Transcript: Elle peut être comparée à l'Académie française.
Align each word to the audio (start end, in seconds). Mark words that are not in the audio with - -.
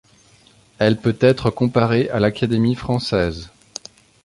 Elle 0.79 0.97
peut 0.97 1.19
être 1.19 1.51
comparée 1.51 2.09
à 2.09 2.19
l'Académie 2.19 2.73
française. 2.73 3.51